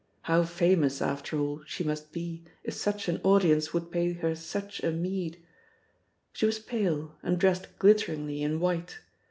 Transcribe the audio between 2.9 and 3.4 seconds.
an